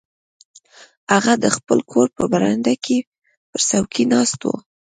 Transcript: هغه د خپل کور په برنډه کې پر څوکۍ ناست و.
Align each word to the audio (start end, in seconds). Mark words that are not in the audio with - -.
هغه 1.13 1.33
د 1.43 1.45
خپل 1.55 1.79
کور 1.91 2.07
په 2.17 2.23
برنډه 2.31 2.73
کې 2.85 2.97
پر 3.49 3.59
څوکۍ 3.69 4.03
ناست 4.13 4.39
و. 4.43 4.47